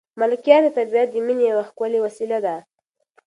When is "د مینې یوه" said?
1.11-1.63